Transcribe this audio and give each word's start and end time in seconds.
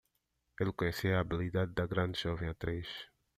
Ele 0.59 0.73
conhecia 0.73 1.17
a 1.17 1.19
habilidade 1.19 1.73
da 1.75 1.85
grande 1.85 2.19
jovem 2.19 2.49
atriz. 2.49 2.87